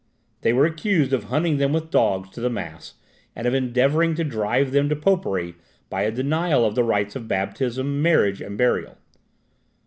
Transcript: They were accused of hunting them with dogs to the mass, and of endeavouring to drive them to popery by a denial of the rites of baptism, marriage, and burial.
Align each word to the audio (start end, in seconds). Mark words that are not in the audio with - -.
They 0.41 0.51
were 0.51 0.65
accused 0.65 1.13
of 1.13 1.25
hunting 1.25 1.57
them 1.57 1.73
with 1.73 1.91
dogs 1.91 2.31
to 2.31 2.41
the 2.41 2.49
mass, 2.49 2.95
and 3.35 3.45
of 3.45 3.53
endeavouring 3.53 4.15
to 4.15 4.23
drive 4.23 4.71
them 4.71 4.89
to 4.89 4.95
popery 4.95 5.53
by 5.91 6.01
a 6.01 6.11
denial 6.11 6.65
of 6.65 6.73
the 6.73 6.83
rites 6.83 7.15
of 7.15 7.27
baptism, 7.27 8.01
marriage, 8.01 8.41
and 8.41 8.57
burial. 8.57 8.97